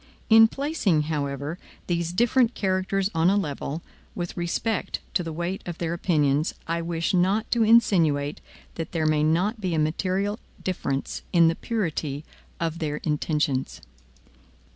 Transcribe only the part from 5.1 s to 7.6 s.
to the weight of their opinions, I wish not